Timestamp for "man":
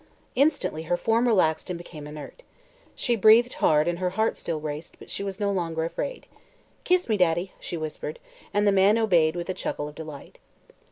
8.71-8.97